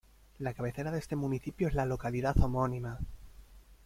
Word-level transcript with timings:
La 0.39 0.55
cabecera 0.55 0.89
de 0.89 0.97
este 0.97 1.15
municipio 1.15 1.67
es 1.67 1.75
la 1.75 1.85
localidad 1.85 2.35
homónima. 2.41 2.97